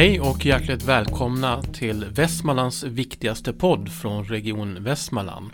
[0.00, 5.50] Hej och hjärtligt välkomna till Västmanlands viktigaste podd från Region Västmanland.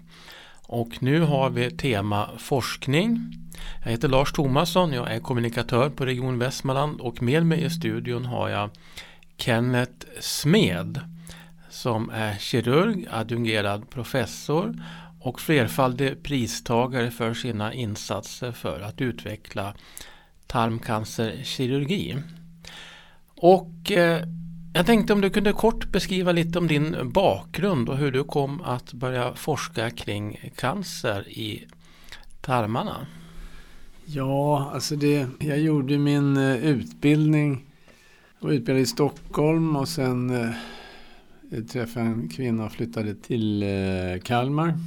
[0.67, 3.33] Och nu har vi tema forskning.
[3.85, 8.25] Jag heter Lars Tomasson, jag är kommunikatör på Region Västmanland och med mig i studion
[8.25, 8.71] har jag
[9.37, 11.01] Kenneth Smed
[11.71, 14.83] som är kirurg, adjungerad professor
[15.21, 19.75] och flerfaldig pristagare för sina insatser för att utveckla
[20.47, 22.17] tarmcancerkirurgi.
[23.37, 24.23] Och eh,
[24.77, 28.61] jag tänkte om du kunde kort beskriva lite om din bakgrund och hur du kom
[28.61, 31.67] att börja forska kring cancer i
[32.41, 33.07] tarmarna.
[34.05, 36.81] Ja, alltså det, jag gjorde min utbildning.
[36.81, 37.67] utbildning
[38.41, 40.31] och utbildade i Stockholm och sen
[41.51, 44.79] eh, träffade en kvinna och flyttade till eh, Kalmar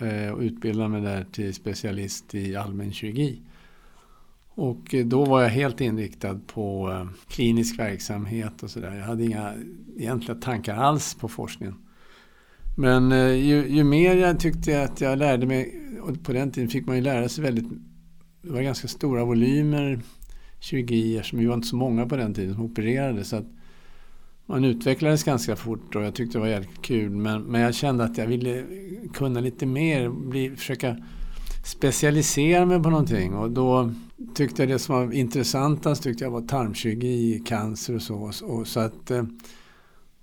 [0.00, 3.40] eh, och utbildade mig där till specialist i allmän kirurgi.
[4.58, 8.94] Och eh, då var jag helt inriktad på eh, klinisk verksamhet och sådär.
[8.94, 9.54] Jag hade inga
[9.96, 11.74] egentliga tankar alls på forskningen.
[12.76, 16.68] Men eh, ju, ju, mer jag tyckte att jag lärde mig, och på den tiden
[16.68, 17.66] fick man ju lära sig väldigt
[18.42, 20.00] det var ganska stora volymer
[20.60, 23.24] kirurgier som vi var inte så många på den tiden som opererade.
[23.24, 23.46] Så att
[24.46, 27.10] man utvecklades ganska fort och jag tyckte det var jävligt kul.
[27.10, 28.64] Men, men jag kände att jag ville
[29.14, 30.96] kunna lite mer, bli, försöka
[31.68, 33.34] specialisera mig på någonting.
[33.34, 33.92] Och då
[34.34, 38.32] tyckte jag det som var intressantast tyckte jag var tarmkirurgi, cancer och så.
[38.46, 39.24] Och, så att, eh,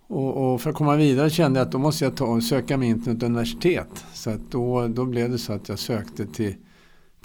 [0.07, 2.89] och, och, för att komma vidare kände jag att då måste jag ta söka mig
[2.89, 4.05] in till ett universitet.
[4.13, 6.55] Så att då, då blev det så att jag sökte till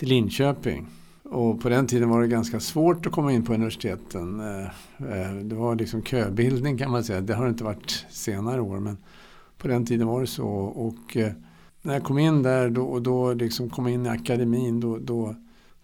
[0.00, 0.86] till Linköping.
[1.22, 4.40] Och på den tiden var det ganska svårt att komma in på universiteten.
[4.40, 4.64] Eh,
[4.98, 7.20] eh, det var liksom köbildning kan man säga.
[7.20, 8.98] Det har det inte varit senare år men
[9.58, 10.48] på den tiden var det så.
[10.48, 11.16] Och
[11.82, 15.34] när jag kom in där då, och då liksom kom in i akademin då, då,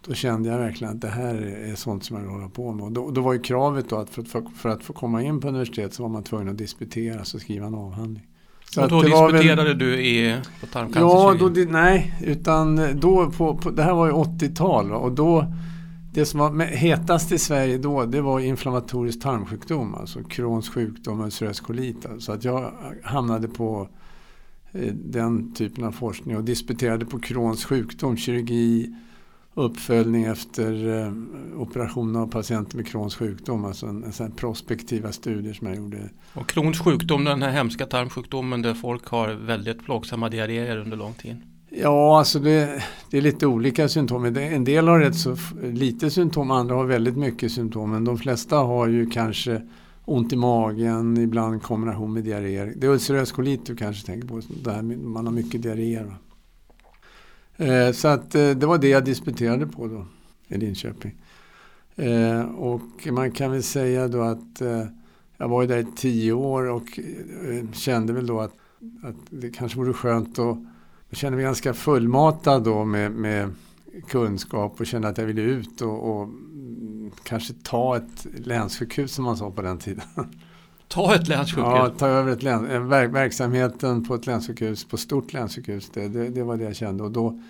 [0.07, 1.35] då, kände jag verkligen att det här
[1.71, 2.85] är sånt som jag vill hålla på med.
[2.85, 5.41] Och då, då var ju kravet då att för, för, för, att få komma in
[5.41, 8.27] på universitet så var man tvungen att disputera, och skriva en avhandling.
[8.71, 11.01] Så och då disputerade väl, du i, på tarmcancer?
[11.01, 15.47] Ja, då, nej, utan då på, på, det här var ju 80-tal och då
[16.13, 21.61] det som var hetast i Sverige då det var inflammatorisk tarmsjukdom, alltså Crohns sjukdom, ulcerös
[21.61, 22.07] kolit.
[22.19, 22.73] Så att jag
[23.03, 23.89] hamnade på
[24.95, 28.95] den typen av forskning och disputerade på Crohns sjukdom, kirurgi,
[29.55, 31.13] uppföljning efter eh,
[31.61, 33.65] operation av patienter med Crohns sjukdom.
[33.65, 36.11] Alltså en, en sån prospektiva studier som jag gjorde.
[36.35, 41.15] Och Crohns sjukdom, den här hemska tarmsjukdomen där folk har väldigt plågsamma diarréer under lång
[41.15, 41.37] tid.
[41.71, 44.25] Ja, alltså det, det är lite olika symptom.
[44.25, 47.91] En del har rätt så lite symptom, andra har väldigt mycket symptom.
[47.91, 49.63] Men de flesta har ju kanske
[50.09, 52.73] ont i magen, ibland kombination med diarréer.
[52.77, 56.17] Det är ulcerös kolit du kanske tänker på, där man har mycket diarréer.
[57.57, 60.07] Eh, så att eh, det var det jag disputerade på då
[60.49, 61.15] i Linköping.
[61.97, 64.85] Eh, och man kan väl säga då att eh,
[65.37, 68.55] jag var ju där i tio år och eh, kände väl då att,
[69.03, 70.59] att det kanske vore skönt att
[71.09, 73.51] jag kände mig ganska fullmatad då med, med
[74.09, 76.29] kunskap och kände att jag ville ut och, och
[77.25, 80.05] kanske ta ett länssjukhus som man sa på den tiden.
[80.89, 81.65] Ta ett länssjukhus?
[81.65, 85.91] Ja, ta över ett län, verksamheten på ett länssjukhus, på stort länssjukhus.
[85.95, 87.05] Det, det, det, var det jag kände.
[87.05, 87.41] Och då,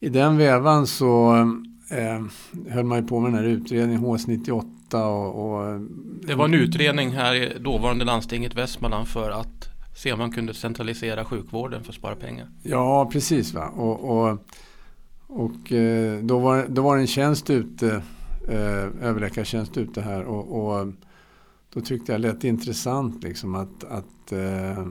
[0.00, 1.34] I den vevan så
[1.90, 2.24] eh,
[2.72, 4.62] höll man ju på med den här utredningen, HS98.
[4.92, 5.80] Och, och,
[6.26, 10.54] det var en utredning här i dåvarande landstinget Västmanland för att se om man kunde
[10.54, 12.48] centralisera sjukvården för att spara pengar.
[12.62, 13.54] Ja, precis.
[13.54, 13.68] Va?
[13.68, 14.38] Och, och,
[15.26, 18.02] och eh, då, var, då var det en tjänst ute,
[18.48, 20.24] eh, överläkartjänst ute här.
[20.24, 20.86] och, och
[21.74, 24.86] då tyckte jag lät intressant liksom att, att eh,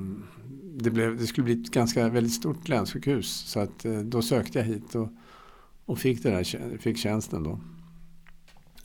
[0.73, 3.27] det, blev, det skulle bli ett ganska väldigt stort länssjukhus.
[3.27, 5.09] Så att, eh, då sökte jag hit och,
[5.85, 7.59] och fick, det där, fick tjänsten då.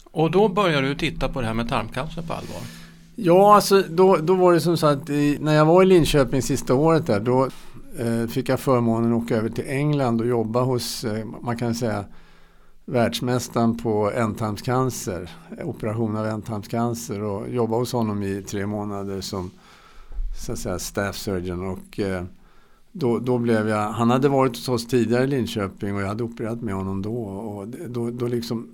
[0.05, 2.61] Och då började du titta på det här med tarmcancer på allvar?
[3.15, 6.43] Ja, alltså då, då var det som så att i, när jag var i Linköping
[6.43, 7.49] sista året där då
[7.99, 11.75] eh, fick jag förmånen att åka över till England och jobba hos, eh, man kan
[11.75, 12.05] säga,
[12.87, 15.31] världsmästaren på ändtarmscancer,
[15.65, 19.51] operation av ändtarmscancer och jobbade hos honom i tre månader som
[20.41, 21.67] så att säga, staff surgeon.
[21.67, 22.25] Och, eh,
[22.93, 26.25] då, då blev jag, han hade varit hos oss tidigare i Linköping och jag hade
[26.25, 27.23] opererat med honom då.
[27.23, 28.69] Och då, då liksom,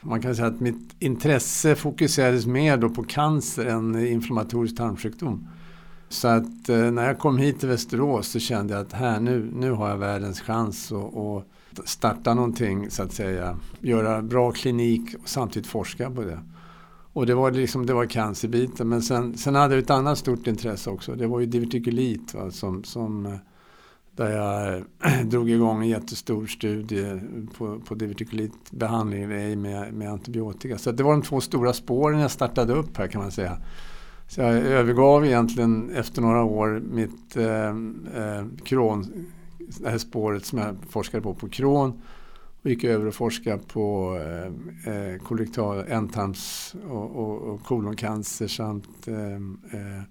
[0.00, 5.48] man kan säga att mitt intresse fokuserades mer då på cancer än inflammatorisk tarmsjukdom.
[6.08, 9.50] Så att eh, när jag kom hit till Västerås så kände jag att här nu,
[9.54, 10.92] nu har jag världens chans.
[10.92, 11.51] Och, och
[11.84, 13.58] starta någonting så att säga.
[13.80, 16.38] Göra bra klinik och samtidigt forska på det.
[17.12, 18.88] Och det var, liksom, det var cancerbiten.
[18.88, 21.14] Men sen, sen hade jag ett annat stort intresse också.
[21.14, 23.38] Det var ju divertikulit va, som, som,
[24.16, 24.82] där jag
[25.30, 27.20] drog igång en jättestor studie
[27.58, 30.78] på, på divertikulitbehandling med, med antibiotika.
[30.78, 33.58] Så det var de två stora spåren jag startade upp här kan man säga.
[34.28, 37.68] Så jag övergav egentligen efter några år mitt eh,
[38.22, 39.26] eh, kron,
[39.80, 42.02] det här spåret som jag forskade på, på kron
[42.62, 49.08] och gick över och forskade på eh, eh kolektal, ändtarms och, och, och koloncancer samt
[49.08, 49.34] eh,
[49.80, 50.02] eh,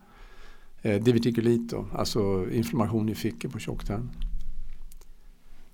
[0.81, 4.09] eh, divertikulit, då, alltså inflammation i fickor på tjocktarmen.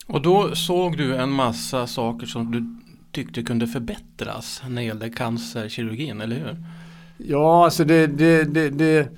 [0.08, 2.76] Och då såg du en massa saker som du
[3.12, 6.64] tyckte kunde förbättras när det gällde cancerkirurgin, eller hur?
[7.18, 9.10] Ja, alltså det, det, det, det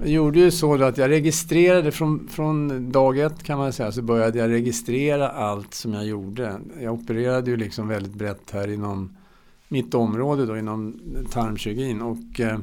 [0.00, 4.02] jag gjorde ju så att jag registrerade från, från dag ett kan man säga så
[4.02, 6.60] började jag registrera allt som jag gjorde.
[6.80, 9.16] Jag opererade ju liksom väldigt brett här inom
[9.68, 11.00] mitt område då inom
[11.30, 12.02] tarmkirurgin.
[12.02, 12.58] Och eh,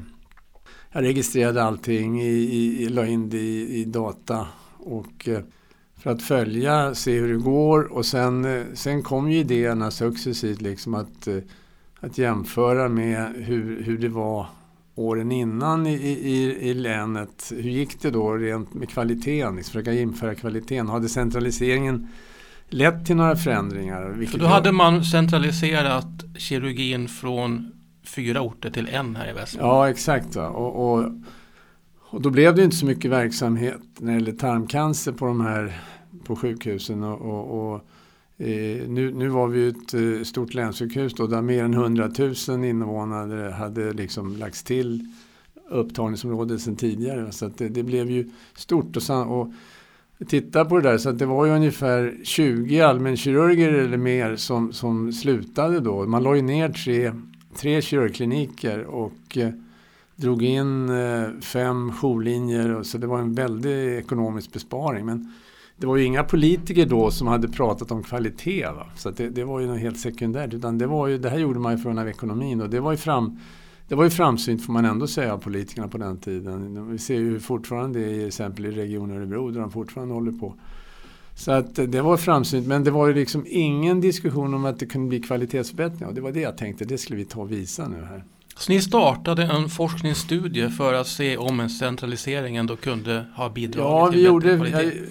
[0.92, 4.48] jag registrerade allting, i, i, la in det i, i data.
[4.78, 5.42] Och eh,
[5.98, 7.94] för att följa, se hur det går.
[7.94, 11.38] Och sen, eh, sen kom ju idéerna successivt liksom att, eh,
[12.00, 14.48] att jämföra med hur, hur det var
[15.00, 17.52] åren innan i, i, i länet.
[17.56, 19.56] Hur gick det då rent med kvaliteten?
[19.56, 20.88] Liksom försöka införa kvaliteten.
[20.88, 22.08] Hade centraliseringen
[22.70, 24.26] lett till några förändringar?
[24.32, 26.06] För då hade man centraliserat
[26.38, 27.72] kirurgin från
[28.04, 29.56] fyra orter till en här i väst.
[29.60, 30.36] Ja, exakt.
[30.36, 31.06] Och, och,
[32.00, 35.82] och, då blev det inte så mycket verksamhet när det gäller tarmcancer på de här
[36.24, 37.04] på sjukhusen.
[37.04, 37.82] Och, och,
[38.42, 42.12] Eh, nu, nu var vi ett eh, stort länssjukhus då, där mer än 100
[42.48, 45.06] 000 invånare hade liksom lagts till
[45.70, 47.32] upptagningsområdet sedan tidigare.
[47.32, 48.98] Så det, det, blev ju stort.
[49.10, 49.52] Och, och
[50.28, 54.74] titta på det där, så att det var ju ungefär 20 allmänkirurger eller mer som,
[54.74, 56.06] som slutade då.
[56.06, 57.12] Man la ju ner tre,
[57.56, 59.50] tre kirurgkliniker och eh,
[60.16, 62.84] drog in eh, fem jourlinjer.
[62.84, 65.06] Så det var en väldig ekonomisk besparing.
[65.06, 65.34] Men
[65.80, 68.66] det var ju inga politiker då som hade pratat om kvalitet.
[68.66, 68.88] Va?
[68.96, 70.54] Så det, det, var ju något helt sekundärt.
[70.54, 72.62] Utan det, var ju, det här gjorde man ju för grund av ekonomin.
[72.62, 73.40] Och det var ju fram,
[73.88, 76.92] det var ju framsynt får man ändå säga av politikerna på den tiden.
[76.92, 80.56] Vi ser ju fortfarande i exempel i Region Örebro där de fortfarande håller på.
[81.36, 84.86] Så att det var framsynt men det var ju liksom ingen diskussion om att det
[84.86, 86.08] kunde bli kvalitetsförbättringar.
[86.08, 88.24] Och det var det jag tänkte, det skulle vi ta och visa nu här.
[88.60, 93.90] Så ni startade en forskningsstudie för att se om en centralisering ändå kunde ha bidragit
[93.90, 95.02] ja, till vi gjorde, kvalitet?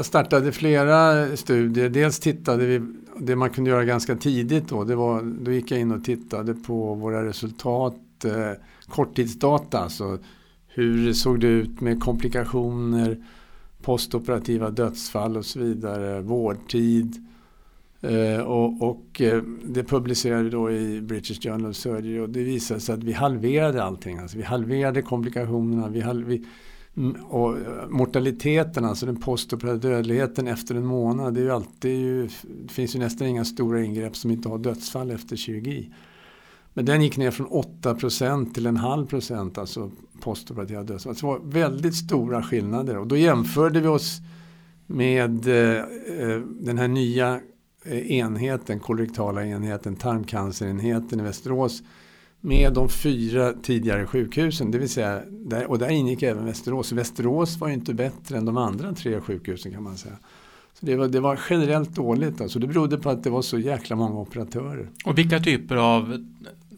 [0.00, 1.88] Jag startade flera studier.
[1.88, 2.80] Dels tittade vi,
[3.18, 6.54] det man kunde göra ganska tidigt då, det var, då gick jag in och tittade
[6.54, 8.52] på våra resultat, eh,
[8.88, 10.18] korttidsdata, alltså
[10.68, 13.24] hur såg det ut med komplikationer,
[13.82, 17.26] postoperativa dödsfall och så vidare, vårdtid.
[18.00, 22.42] Eh, och, och eh, det publicerade vi då i British Journal of Surgery och det
[22.42, 24.18] visade sig att vi halverade allting.
[24.18, 26.44] Alltså vi halverade komplikationerna, vi, halv, vi
[27.00, 32.30] Mm, och eh, mortaliteten, alltså den postoperativa dödligheten efter en månad, det, är ju alltid,
[32.64, 35.92] det finns ju nästan inga stora ingrepp som inte har dödsfall efter kirurgi.
[36.74, 41.16] Men den gick ner från 8% till en halv procent, alltså postoperativa dödsfall.
[41.16, 44.18] Så det var väldigt stora skillnader och då jämförde vi oss
[44.86, 47.40] med eh, eh den här nya
[47.84, 51.82] eh, enheten, kolorektala enheten, tarmcancerenheten i Västerås
[52.40, 54.70] med de fyra tidigare sjukhusen.
[54.70, 56.92] Det vill säga, där, och där ingick även Västerås.
[56.92, 60.14] Västerås var ju inte bättre än de andra tre sjukhusen kan man säga.
[60.72, 62.40] Så det var, det var generellt dåligt.
[62.40, 62.58] Alltså.
[62.58, 64.90] Det berodde på att det var så jäkla många operatörer.
[65.04, 66.24] Och vilka typer av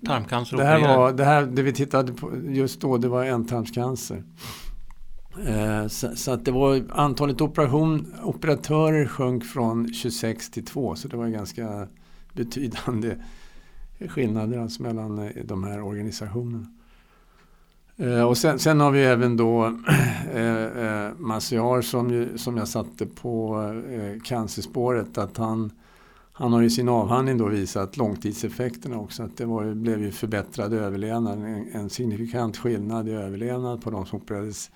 [0.06, 4.22] tarmcancer det här var, det, här, det vi tittade på just då, det var ändtarmscancer.
[5.46, 11.08] Eh, så, så, att det var antalet operation, operatörer sjönk från 26 till 2 så
[11.08, 11.88] det var ganska
[12.32, 13.16] betydande
[14.08, 16.66] skillnader alltså mellan eh, de här organisationerna.
[17.96, 19.64] Eh, och sen, sen, har vi även då
[20.34, 25.18] eh, eh, Massiar som, ju, som jag satte på eh, cancerspåret.
[25.18, 25.70] Att han,
[26.32, 29.22] han har i sin avhandling då visat långtidseffekterna också.
[29.22, 31.38] Att det var, blev ju förbättrad överlevnad.
[31.38, 34.70] En, en signifikant skillnad i överlevnad på de som opererades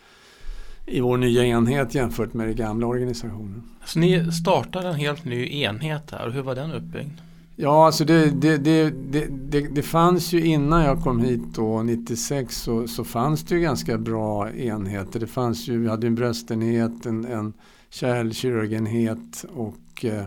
[0.87, 3.63] i vår nya enhet jämfört med den gamla organisationen.
[3.85, 6.31] Så ni startade en helt ny enhet här.
[6.31, 7.21] Hur var den uppbyggd?
[7.59, 8.91] Ja, alltså det, det, det,
[9.29, 13.61] det, det fanns ju innan jag kom hit då, 96, så, så fanns det ju
[13.61, 15.21] ganska bra enheter.
[15.21, 17.53] Det fanns ju, vi hade en bröstenhet, en, en
[17.91, 20.25] kärlkirurgenhet och eh,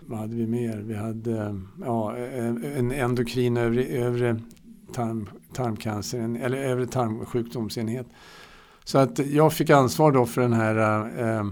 [0.00, 0.76] vad hade vi mer?
[0.76, 4.40] Vi hade ja, en endokrin övre, övre
[4.92, 8.06] tarm, tarmcancer, en, eller övre tarmsjukdomsenhet.
[8.84, 11.50] Så att jag fick ansvar då för den här, eh,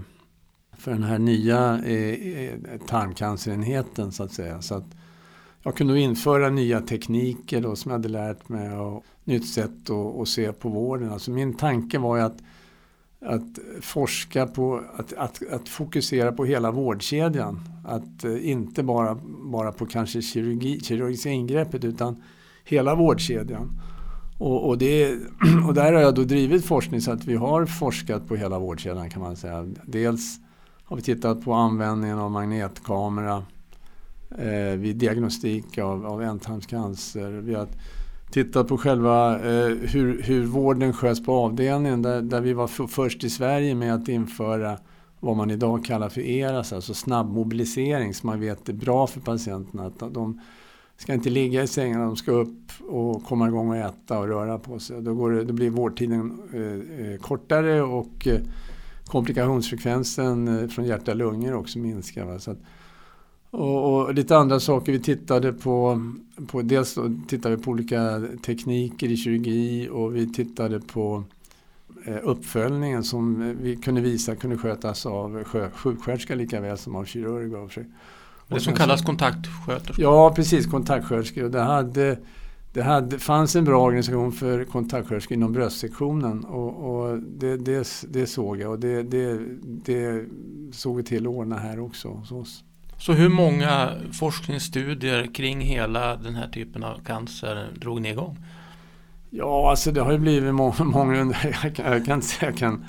[0.77, 4.61] för den här nya eh, eh tarmcancerenheten så att säga.
[4.61, 4.85] Så att,
[5.63, 10.21] jag kunde införa nya tekniker då, som jag hade lärt mig och nytt sätt att,
[10.21, 11.11] att se på vården.
[11.11, 12.37] Alltså min tanke var ju att,
[13.25, 17.59] att forska på, att, att, att fokusera på hela vårdkedjan.
[17.85, 19.17] Att eh, inte bara,
[19.51, 22.23] bara på kanske kirurgi, kirurgiska ingreppet utan
[22.65, 23.81] hela vårdkedjan.
[24.37, 25.13] Och, och, det,
[25.67, 29.09] och där har jag då drivit forskning så att vi har forskat på hela vårdkedjan
[29.09, 29.67] kan man säga.
[29.85, 30.39] Dels
[30.83, 33.43] har vi tittat på användningen av magnetkamera
[34.37, 37.31] eh, vid diagnostik av, av ändtarmscancer.
[37.31, 37.67] Vi har
[38.31, 43.23] tittat på själva eh, hur, hur vården sköts på avdelningen där, där vi var först
[43.23, 44.77] i Sverige med att införa
[45.19, 49.19] vad man idag kallar för ERAS, alltså snabbmobilisering så man vet det är bra för
[49.19, 49.85] patienterna.
[49.85, 50.41] Att de
[50.97, 54.59] ska inte ligga i sängarna, de ska upp och komma igång och äta och röra
[54.59, 55.01] på sig.
[55.01, 58.41] Då, går det, då blir vårdtiden eh, eh kortare och eh,
[59.05, 62.25] komplikationsfrekvensen eh, från hjärta och lungor också minskar.
[62.25, 62.39] Va?
[62.39, 62.59] Så att,
[63.51, 66.01] och, och, lite andra saker vi tittade på.
[66.47, 71.23] på dels tittade vi på olika tekniker i kirurgi och vi tittade på
[72.05, 75.43] eh, uppföljningen som vi kunde visa kunde skötas av
[75.73, 77.55] sjuksköterska lika väl som av kirurg.
[77.55, 77.71] Och
[78.47, 80.03] det som kallas kontaktsköterskor?
[80.03, 80.65] Ja, precis.
[80.65, 81.49] Kontaktsköterskor.
[81.49, 82.17] Det, hade,
[82.73, 88.27] det hade, fanns en bra organisation för kontaktsköterskor inom bröstsektionen och, och det, det, det,
[88.27, 90.25] såg jag och det, det, det
[90.71, 92.63] såg vi till att ordna här också hos oss.
[93.01, 93.89] Så hur många
[94.19, 98.37] forskningsstudier kring hela den här typen av cancer drog ni igång?
[99.29, 101.15] Ja, alltså det har ju blivit många, många
[101.63, 102.85] jag, kan, jag kan inte säga, jag kan,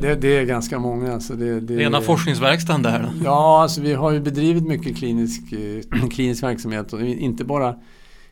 [0.00, 1.12] det, det, är ganska många.
[1.12, 3.10] Alltså det, det, Rena forskningsverkstaden där?
[3.24, 7.74] Ja, alltså vi har ju bedrivit mycket klinisk, eh, klinisk verksamhet och inte bara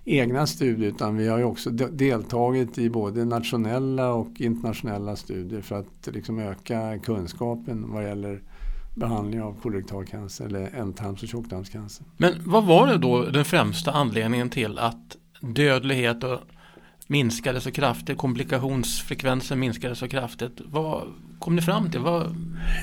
[0.04, 5.78] egna studier utan vi har ju också deltagit i både nationella och internationella studier för
[5.78, 8.40] att liksom öka kunskapen vad gäller
[8.96, 12.06] behandling av kolorektalcancer eller ändtarms och tjocktarmscancer.
[12.16, 16.40] Men vad var det då den främsta anledningen till att dödlighet och
[17.06, 20.60] minskade så kraftigt, komplikationsfrekvensen minskade så kraftigt.
[20.64, 21.02] Vad
[21.38, 22.00] kom ni fram till?
[22.00, 22.36] Vad,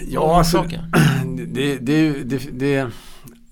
[0.08, 0.66] ja, alltså,
[1.48, 2.92] det, det, det, det,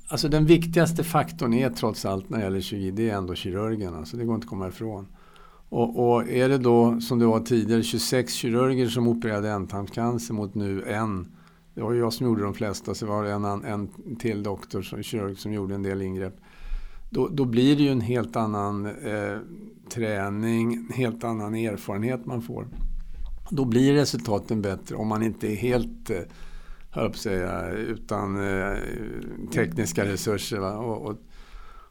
[0.07, 3.95] alltså den viktigaste faktorn är trots allt när det gäller kirurgi, det är ändå kirurgen.
[3.95, 5.07] Alltså det går inte att komma ifrån.
[5.69, 10.55] Och, och är det då som det var tidigare 26 kirurger som opererade ändtarmscancer mot
[10.55, 11.31] nu en
[11.73, 15.03] det var jag som gjorde de flesta, så var det en, en till doktor, som,
[15.03, 16.35] kirurg, som gjorde en del ingrepp.
[17.09, 19.37] Då, då blir det ju en helt annan eh,
[19.89, 22.67] träning, en helt annan erfarenhet man får.
[23.49, 26.21] Då blir resultaten bättre om man inte är helt, eh,
[26.89, 28.77] höll på säga, utan eh,
[29.53, 30.59] tekniska resurser.
[30.59, 30.77] Va?
[30.77, 31.17] Och, och,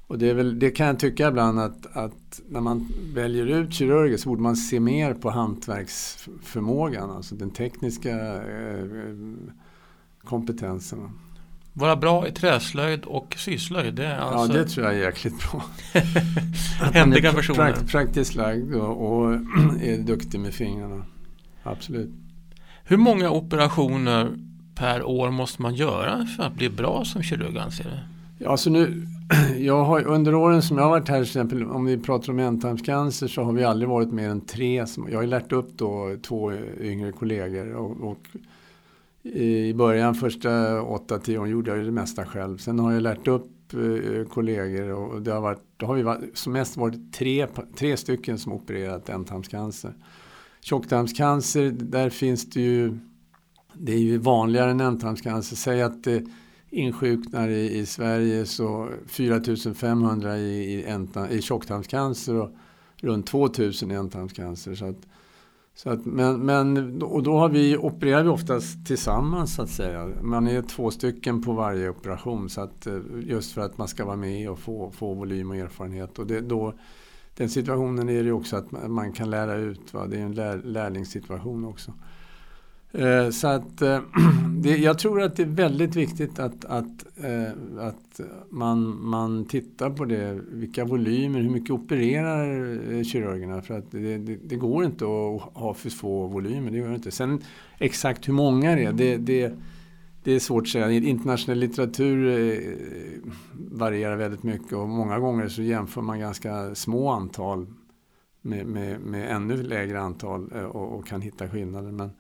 [0.07, 4.17] och det, väl, det, kan jag tycka ibland att, att, när man väljer ut kirurger
[4.17, 8.11] så borde man se mer på hantverksförmågan, alltså den tekniska
[8.43, 9.17] eh, eh
[10.25, 11.11] kompetensen.
[11.73, 13.95] Vara bra i träslöjd och syslöjd.
[13.95, 14.57] Det alltså...
[14.57, 15.65] Ja, det tror jag är jäkligt bra.
[16.93, 17.57] Händiga personer.
[17.57, 19.33] Prakt, praktiskt lagd och, och
[19.83, 21.05] är duktig med fingrarna.
[21.63, 22.11] Absolut.
[22.85, 24.39] Hur många operationer
[24.75, 27.99] per år måste man göra för att bli bra som kirurg anser du?
[28.45, 29.07] Ja, alltså nu,
[29.59, 32.39] jag har, under åren som jag har varit här, till exempel om vi pratar om
[32.39, 34.85] ändtarmscancer så har vi aldrig varit mer än tre.
[35.11, 38.29] jag har lärt upp då två yngre kollegor och, och
[39.23, 40.49] i början, första
[40.81, 42.59] 8-10 åren, gjorde jag ju det mesta själv.
[42.59, 46.39] Sen har jag lärt upp eh, kollegor och det har, varit, då har vi varit,
[46.39, 47.47] som mest varit tre,
[47.77, 49.95] tre stycken som opererat ändtarmscancer.
[50.61, 52.99] Tjocktarmscancer, där finns det ju,
[53.75, 55.57] det är ju vanligare än ändtarmscancer.
[55.57, 56.25] Säg att det
[56.71, 61.01] insjuknar i, i Sverige så 4500 i, i,
[61.31, 62.51] i tjocktarmscancer och
[62.97, 64.75] runt 2000 i ändtarmscancer.
[64.75, 65.07] Så att,
[65.83, 70.09] så att, men, men, och då har vi, opererar vi oftast tillsammans så att säga.
[70.23, 74.05] Man är två stycken på varje operation så att, eh, just för att man ska
[74.05, 76.19] vara med och få, få volym och erfarenhet.
[76.19, 76.75] Och det, då,
[77.37, 79.95] den situationen är det också att man kan lära ut.
[79.95, 80.07] Va?
[80.07, 81.93] Det är en lär, lärlingssituation också.
[82.93, 84.01] Eh, så att eh,
[84.63, 88.21] det, jag tror att det är väldigt viktigt att, att, eh, att
[88.51, 90.41] man, man tittar på det.
[90.51, 93.63] Vilka volymer, hur mycket opererar eh, kirurgerna?
[93.63, 96.71] För att det, det, det går inte att ha för få volymer.
[96.71, 97.11] Det gör inte.
[97.11, 97.41] Sen
[97.79, 99.53] exakt hur många det är, det, det,
[100.25, 100.91] det är svårt att säga.
[100.91, 102.59] Internationell litteratur eh,
[103.53, 107.67] varierar väldigt mycket och många gånger så jämför man ganska små antal
[108.43, 111.93] med, med, med ännu lägre antal eh, och, och kan hitta skillnader.
[111.93, 112.11] Men,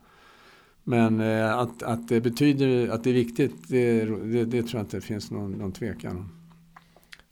[0.90, 4.82] men eh, att, att det betyder att det är viktigt, det, det, det tror jag
[4.82, 6.32] inte det finns någon, någon tvekan om.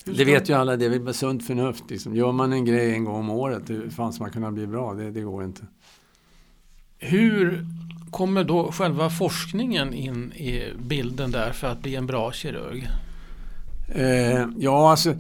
[0.05, 1.85] Det vet ju alla, det är väl sunt förnuft.
[1.91, 2.17] Liksom.
[2.17, 4.95] Gör man en grej en gång om året, hur fan ska man kunna bli bra?
[4.95, 5.63] Det, det går inte.
[6.99, 7.67] Hur
[8.11, 12.89] kommer då själva forskningen in i bilden där för att bli en bra kirurg?
[13.89, 15.15] Eh, ja, alltså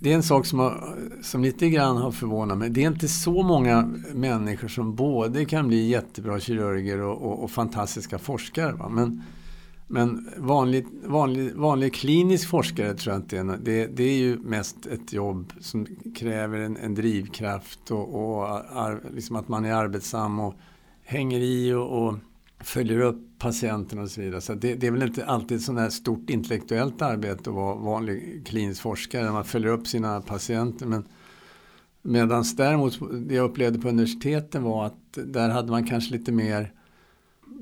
[0.00, 2.70] det är en sak som, har, som lite grann har förvånat mig.
[2.70, 7.50] Det är inte så många människor som både kan bli jättebra kirurger och, och, och
[7.50, 8.72] fantastiska forskare.
[8.72, 8.88] Va?
[8.88, 9.22] Men,
[9.86, 14.86] Men vanlig, vanlig, vanlig klinisk forskare tror jag inte är det, det är ju mest
[14.86, 15.86] ett jobb som
[16.16, 18.44] kräver en, en drivkraft och, och
[18.76, 20.54] ar, liksom att man är arbetsam och
[21.04, 22.14] hänger i och, och
[22.60, 24.40] följer upp patienterna och så vidare.
[24.40, 27.74] Så det, det är väl inte alltid ett sådant här stort intellektuellt arbete att vara
[27.74, 30.86] vanlig klinisk forskare när man följer upp sina patienter.
[30.86, 31.04] Men
[32.06, 32.98] Medan däremot
[33.28, 36.72] det jag upplevde på universiteten var att där hade man kanske lite mer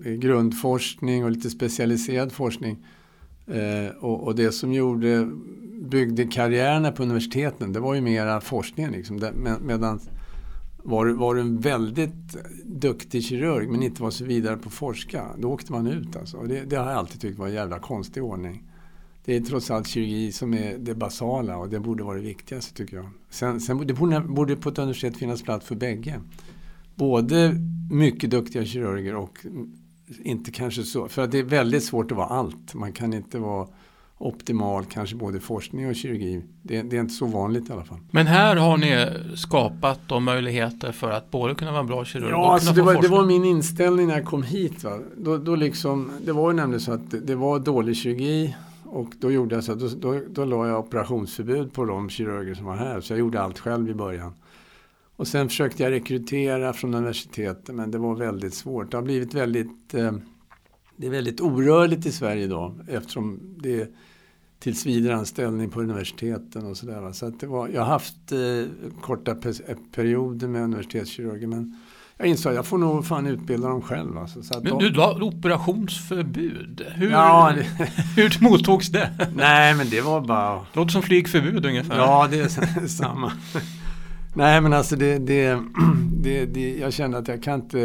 [0.05, 2.87] grundforskning och lite specialiserad forskning.
[3.47, 5.31] Eh, och, och, det som gjorde,
[5.83, 8.93] byggde karriärerna på universiteten det var ju mera forskningen.
[8.93, 9.17] Liksom.
[9.17, 10.01] Med, medan
[10.83, 15.27] var, var du en väldigt duktig kirurg men inte var så vidare på att forska,
[15.39, 16.17] då åkte man ut.
[16.17, 16.37] Alltså.
[16.37, 18.63] Och det, det har jag alltid tyckt var en jävla konstig ordning.
[19.25, 22.75] Det är trots allt kirurgi som är det basala och det borde vara det viktigaste
[22.75, 23.09] tycker jag.
[23.31, 26.21] Sen, sen det borde, borde på ett universitet finnas plats för bägge.
[26.95, 27.57] Både
[27.91, 29.47] mycket duktiga kirurger och
[30.23, 32.75] inte kanske så, för att det är väldigt svårt att vara allt.
[32.75, 33.69] Man kan inte vara
[34.23, 36.43] optimal, kanske både forskning och kirurgi.
[36.63, 37.99] Det, det, är inte så vanligt i alla fall.
[38.11, 42.37] Men här har ni skapat de möjligheter för att både kunna vara bra kirurg ja,
[42.37, 44.85] och alltså det, var, det var min inställning när jag kom hit.
[44.85, 44.99] Va?
[45.17, 49.09] Då, då liksom, det var ju nämligen så att det, det var dålig kirurgi och
[49.21, 52.65] då gjorde jag så att då, då, då la jag operationsförbud på de kirurger som
[52.65, 53.01] var här.
[53.01, 54.35] Så jag gjorde allt själv i början.
[55.17, 58.91] Och sen försökte jag rekrytera från universitetet men det var väldigt svårt.
[58.91, 60.13] Det har blivit väldigt, eh,
[60.97, 63.89] det är väldigt orörligt i Sverige idag eftersom det
[64.63, 67.13] tillsvidareanställning på universiteten och sådär.
[67.13, 69.37] Så att det var, jag har haft eh, korta
[69.95, 71.81] perioder med universitetskirurger men
[72.17, 74.19] jag insåg att jag får nog fan utbilda dem själv.
[74.19, 76.87] Alltså, så att men du la operationsförbud.
[76.95, 77.63] Hur, ja, det...
[78.17, 79.31] hur mottogs det?
[79.37, 80.61] Nej men det var bara...
[80.73, 81.97] Låter som flygförbud ungefär.
[81.97, 83.33] Ja det är samma.
[84.35, 85.63] Nej men alltså det, det,
[86.23, 87.79] det, det, jag känner att jag kan inte,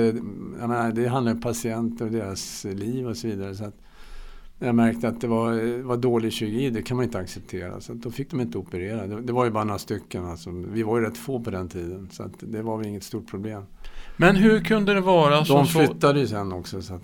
[0.60, 3.55] jag menar, det handlar om patienter och deras liv och så vidare.
[3.55, 3.75] Så att
[4.59, 7.81] jag märkte att det var, var dålig kirurgi, det kan man inte acceptera.
[7.81, 9.08] Så då fick de inte operera.
[9.08, 10.25] Det, det, var ju bara några stycken.
[10.25, 10.49] Alltså.
[10.51, 12.10] Vi var ju rätt få på den tiden.
[12.12, 13.63] Så det var väl inget stort problem.
[14.17, 15.53] Men hur kunde det vara så?
[15.53, 16.82] De flyttade ju sen också.
[16.82, 16.99] Så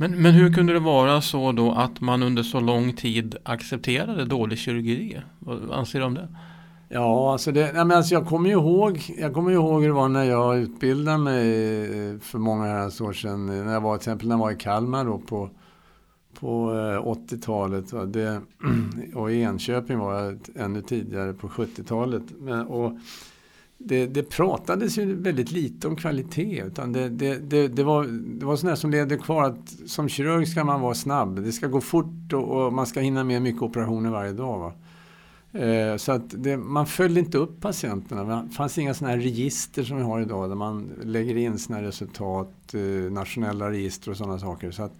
[0.00, 4.24] men, men hur kunde det vara så då att man under så lång tid accepterade
[4.24, 5.20] dålig kirurgi?
[5.38, 6.28] Vad anser du om det?
[6.88, 9.94] Ja, alltså, det, nej, men alltså jag kommer ju ihåg, jag kommer ihåg hur det
[9.94, 11.50] var när jag utbildade mig
[12.10, 13.46] eh, för många år sedan.
[13.46, 15.50] När jag var, till exempel när jag var i Kalmar då på,
[16.40, 17.92] på eh, 80-talet.
[19.14, 22.22] Och i Enköping var jag ännu tidigare på 70-talet.
[22.68, 22.92] Och
[23.78, 26.62] det, det pratades ju väldigt lite om kvalitet.
[26.66, 28.04] Utan det, det, det, det var,
[28.38, 31.42] det var sådana som levde kvar att som kirurg ska man vara snabb.
[31.44, 34.58] Det ska gå fort och, och man ska hinna med mycket operationer varje dag.
[34.58, 34.72] Va?
[35.60, 38.42] Eh, så att det, man följde inte upp patienterna.
[38.42, 41.82] Det fanns inga sådana här register som vi har idag där man lägger in sina
[41.82, 44.70] resultat, eh, nationella register och sådana saker.
[44.70, 44.92] Så att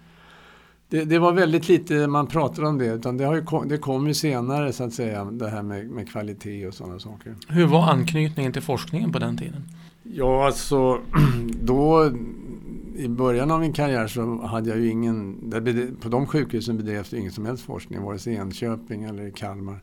[0.89, 4.07] det, det, var väldigt lite man pratade om det, utan det, har ju, det kom
[4.07, 7.35] ju senare så att säga, det här med, med kvalitet och sådana saker.
[7.49, 9.63] Hur var anknytningen till forskningen på den tiden?
[10.03, 11.01] Ja, alltså
[11.63, 12.13] då
[12.97, 15.51] i början av min karriär så hade jag ju ingen,
[16.01, 19.81] på de sjukhusen bedrevs ingen som helst forskning, vare sig i Enköping eller i Kalmar.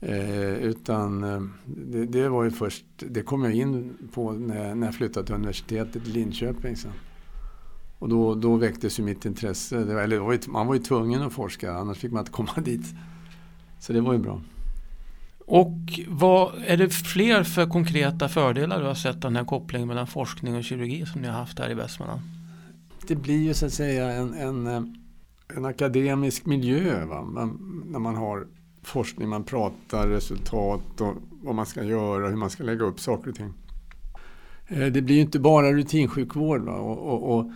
[0.00, 4.86] Eh, utan eh, det, det, var ju först, det kom jag in på när, när
[4.86, 6.92] jag flyttade till universitetet i Linköping sen.
[8.02, 9.84] Och då, då väcktes ju mitt intresse.
[9.84, 12.52] Var, eller var ju, man var ju tvungen att forska, annars fick man inte komma
[12.64, 12.94] dit.
[13.80, 14.40] Så det var ju bra.
[15.38, 20.06] Och vad är det fler för konkreta fördelar du har sett den här kopplingen mellan
[20.06, 22.20] forskning och kirurgi som ni har haft här i Västmanland?
[23.06, 24.82] Det blir ju så att säga en, en, eh,
[25.56, 27.22] en akademisk miljö va?
[27.22, 28.46] Man, när man har
[28.82, 33.30] forskning, man pratar resultat och vad man ska göra, hur man ska lägga upp saker
[33.30, 33.54] och ting.
[34.68, 36.68] Eh, det blir ju inte bara rutinsjukvård.
[36.68, 37.52] Och, och, och,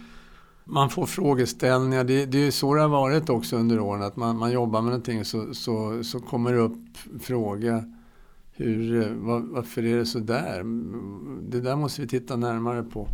[0.68, 2.04] man får frågeställningar.
[2.04, 4.02] Det, det är så det har varit också under åren.
[4.02, 7.84] Att man, man jobbar med någonting så, så, så kommer det upp fråga.
[8.52, 10.62] Hur, var, varför är det så där?
[11.50, 13.08] Det där måste vi titta närmare på.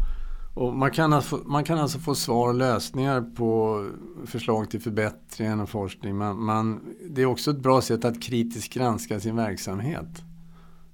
[0.55, 3.81] Och man, kan alltså, man kan alltså få svar och lösningar på
[4.27, 6.17] förslag till förbättringar och forskning.
[6.17, 10.23] Man, man, det är också ett bra sätt att kritiskt granska sin verksamhet.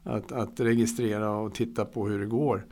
[0.03, 2.67] Att, att registrera och titta på hur det går.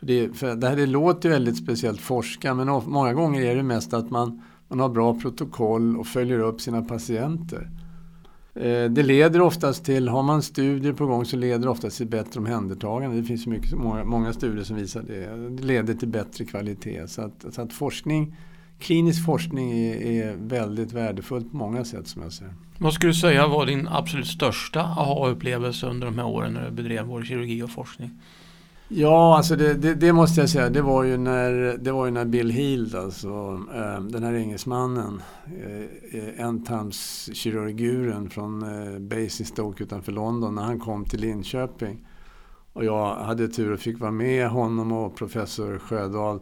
[0.00, 3.56] För det, för det här det låter ju väldigt speciellt forska men många gånger är
[3.56, 7.70] det mest att man, man har bra protokoll och följer upp sina patienter.
[8.54, 12.06] Eh, det leder oftast till, har man studier på gång så leder det oftast till
[12.06, 13.16] bättre omhändertagande.
[13.16, 15.50] Det finns mycket, många, många studier som visar det.
[15.50, 17.06] Det leder till bättre kvalitet.
[17.06, 18.36] Så att, så att forskning,
[18.78, 22.54] klinisk forskning är, är, väldigt värdefullt på många sätt som jag ser.
[22.78, 26.70] Vad skulle du säga var din absolut största aha-upplevelse under de här åren när du
[26.70, 28.10] bedrev vår kirurgi och forskning?
[28.92, 30.70] Ja, alltså det, det, det, måste jag säga.
[30.70, 35.22] Det var ju när, det var ju när Bill Heald, alltså, äh, den här engelsmannen,
[36.12, 42.06] äh, ändtarmskirurguren från äh, Basingstoke utanför London, när han kom till Linköping.
[42.72, 46.40] Och jag hade tur och fick vara med honom och professor Sjödahl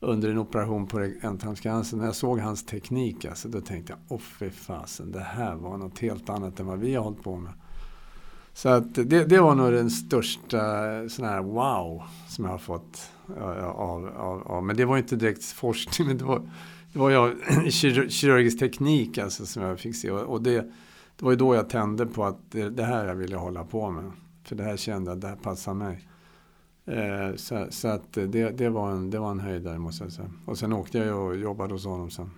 [0.00, 1.96] under en operation på ändtarmscancer.
[1.96, 5.76] När jag såg hans teknik, alltså, då tänkte jag, åh fy fasen, det här var
[5.76, 7.52] något helt annat än vad vi har hållit på med.
[8.54, 10.58] Så att det, det var nog den största
[11.08, 14.64] sån här wow som jag har fått av, av, av.
[14.64, 16.50] Men det var inte direkt forskning, men det var,
[16.92, 17.32] det var jag,
[18.10, 20.10] kirurgisk teknik alltså som jag fick se.
[20.10, 20.60] Och det,
[21.16, 23.90] det var ju då jag tände på att det, det här jag ville hålla på
[23.90, 24.12] med.
[24.44, 26.08] För det här kände jag, det här passar mig.
[26.86, 30.30] Eh, så, så, att det, det, var en, det var en höjdare måste jag säga.
[30.46, 32.30] Och sen åkte jag och jobbade hos honom sen.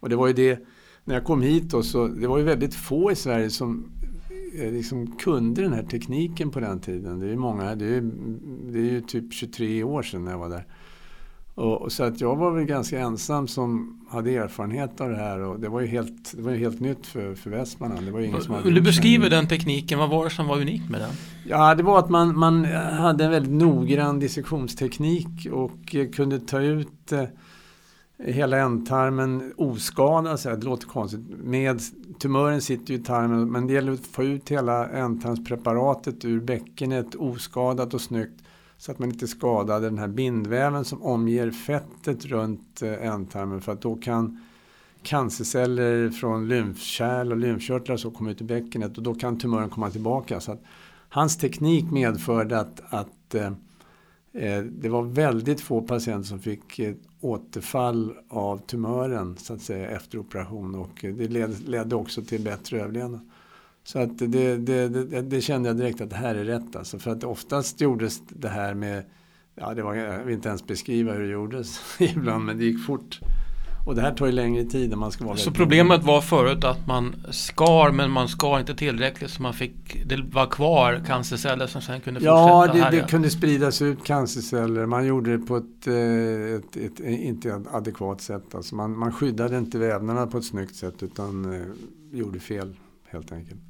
[0.00, 0.60] Och det var ju det,
[1.04, 3.95] när jag kom hit då, så det var ju väldigt få i Sverige som
[4.54, 7.20] liksom kunde den här tekniken på den tiden.
[7.20, 8.00] Det är många, det är,
[8.72, 10.66] det är ju typ 23 år sedan när jag var där.
[11.54, 15.60] Och, så att jag var väl ganska ensam som hade erfarenhet av det här och
[15.60, 18.06] det var ju helt, det var ju helt nytt för, för Västmanland.
[18.06, 19.98] Det var ingen som Vill du beskriva den tekniken?
[19.98, 21.10] Vad var det som var unikt med den?
[21.46, 27.12] Ja, det var att man, man hade en väldigt noggrann dissektionsteknik och kunde ta ut
[27.12, 27.24] eh,
[28.18, 31.20] hela ändtarmen oskadad, så här, det låter konstigt.
[31.28, 31.80] Med,
[32.18, 37.14] tumören sitter ju i tarmen men det gäller att få ut hela ändtarmspreparatet ur bäckenet
[37.14, 38.42] oskadat och snyggt
[38.78, 43.72] så att man inte skadar den här bindväven som omger fettet runt eh, ändtarmen för
[43.72, 44.40] att då kan
[45.02, 49.90] cancerceller från lymfkärl och lymfkörtlar så komma ut i bäckenet och då kan tumören komma
[49.90, 50.40] tillbaka.
[50.40, 50.62] Så att
[51.08, 53.52] hans teknik medförde att, att eh,
[54.32, 56.94] eh det var väldigt få patienter som fick eh,
[57.26, 61.28] återfall av tumören så att säga efter operation och det
[61.68, 63.20] ledde också till bättre överlevnad.
[63.84, 66.98] Så att det, det, det, det, kände jag direkt att det här är rätt alltså.
[66.98, 69.04] För att oftast gjordes det här med,
[69.54, 72.86] ja det var, jag vill inte ens beskriva hur det gjordes ibland men det gick
[72.86, 73.20] fort.
[73.86, 76.64] Och det här tar ju längre tid än man ska vara Så problemet var förut
[76.64, 81.66] att man skar men man skar inte tillräckligt så man fick, det var kvar cancerceller
[81.66, 84.86] som sen kunde ja, fortsätta Ja, det, det kunde spridas ut cancerceller.
[84.86, 88.54] Man gjorde det på ett, eh, ett, ett, ett inte adekvat sätt.
[88.54, 91.66] Alltså man, man skyddade inte vävnaderna på ett snyggt sätt utan eh,
[92.12, 92.76] gjorde fel
[93.08, 93.60] helt enkelt.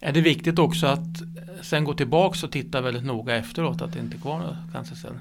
[0.00, 1.22] Är det viktigt också att
[1.62, 5.20] sen gå tillbaka och titta väldigt noga efteråt att det inte är kvar några cancerceller?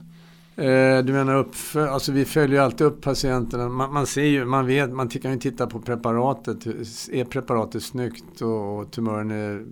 [0.59, 3.69] Eh, du menar upp, alltså vi följer alltid upp patienterna.
[3.69, 6.67] Man, man, ser ju, man vet, man kan ju titta på preparatet.
[7.11, 9.65] Är preparatet snyggt och, och tumören är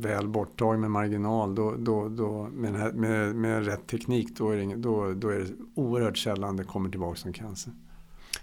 [0.00, 4.76] väl borttagen med marginal då, då, då, med, med, med rätt teknik då är, det,
[4.76, 7.72] då, då är det oerhört sällan det kommer tillbaka som cancer.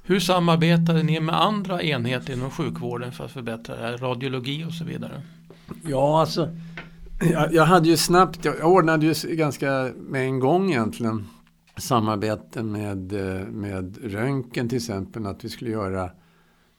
[0.04, 4.74] Hur samarbetade ni med andra enheter inom sjukvården för att förbättra det här, radiologi och
[4.74, 5.22] så vidare?
[5.84, 6.50] Ja, alltså
[7.20, 11.28] jag, jag, hade ju snabbt, jag ordnade ju ganska med en gång egentligen
[11.78, 15.26] samarbeten med, eh, med röntgen till exempel.
[15.26, 16.12] Att vi skulle göra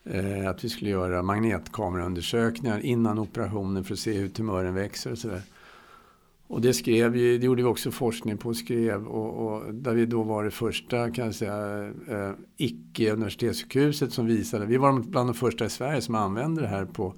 [0.04, 5.18] eh, att vi skulle göra magnetkameraundersökningar innan operationen för att se hur tumören växer och
[5.18, 5.42] sådär.
[6.46, 9.94] Och det skrev vi, det gjorde vi också forskning på och skrev och, och där
[9.94, 15.28] vi då var det första kan jag säga eh, icke-universitetssjukhuset som visade, vi var bland
[15.28, 17.14] de första i Sverige som använde det här på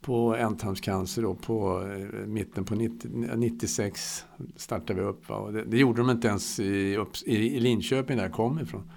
[0.00, 4.24] på ändtarmscancer då på eh, mitten på 90, 96
[4.56, 5.28] startade vi upp.
[5.28, 5.36] Va?
[5.36, 8.58] Och det, det, gjorde de inte ens i, upp, i, i Linköping där jag kom
[8.60, 8.90] ifrån.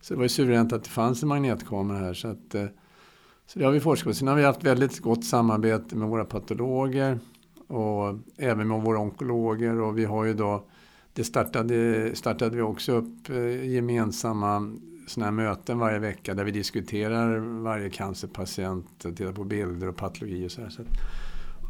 [0.00, 2.14] Så det var ju suveränt att det fanns en magnetkamera här.
[2.14, 2.66] Så, att, eh,
[3.46, 4.14] så det har vi forskat på.
[4.14, 7.18] Sen har vi haft väldigt gott samarbete med våra patologer
[7.66, 9.80] och även med våra onkologer.
[9.80, 10.66] Och vi har ju då,
[11.12, 16.50] det startade, startade vi också upp eh, gemensamma sådana här möten varje vecka där vi
[16.50, 20.70] diskuterar varje cancerpatient, tittar på bilder och patologi och så, här.
[20.70, 20.82] så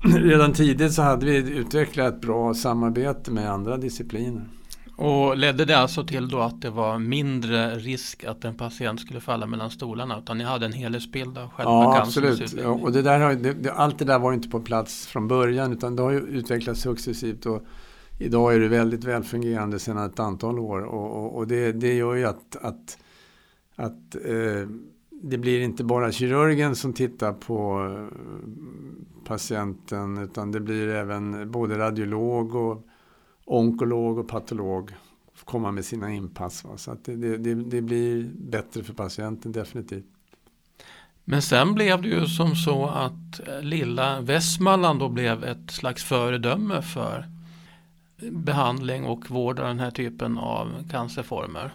[0.18, 4.48] Redan tidigt så hade vi utvecklat ett bra samarbete med andra discipliner.
[4.96, 9.20] Och ledde det alltså till då att det var mindre risk att en patient skulle
[9.20, 12.54] falla mellan stolarna utan ni hade en helhetsbild av själva ja, Absolut.
[12.62, 15.28] Ja, och det där har, det, det, allt det där var inte på plats från
[15.28, 17.46] början utan det har ju utvecklats successivt.
[17.46, 17.62] Och
[18.18, 22.14] idag är det väldigt välfungerande sedan ett antal år och, och, och det, det gör
[22.14, 22.98] ju att, att
[23.76, 24.68] att eh,
[25.10, 28.18] det blir inte bara kirurgen som tittar på eh,
[29.24, 32.86] patienten utan det blir även både radiolog och
[33.44, 34.92] onkolog och patolog
[35.44, 36.64] komma med sina inpass.
[36.64, 36.76] Va?
[36.76, 40.06] Så att det, det, det blir bättre för patienten definitivt.
[41.24, 46.04] Men sen blev det ju som så att eh, lilla Västmanland då blev ett slags
[46.04, 47.26] föredöme för
[48.30, 51.72] behandling och vård av den här typen av cancerformer.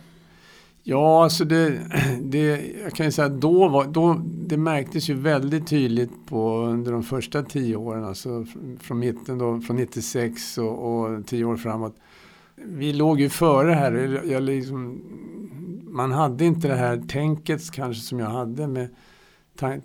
[0.83, 1.79] Ja, alltså det,
[2.21, 6.57] det, jag kan ju säga att då, var, då det märktes ju väldigt tydligt på
[6.57, 8.45] under de första tio åren, alltså
[8.79, 11.95] från mitten då, från 96 och, och tio år framåt.
[12.55, 14.21] Vi låg ju före här.
[14.25, 15.01] Jag liksom,
[15.83, 18.89] man hade inte det här tänket kanske som jag hade med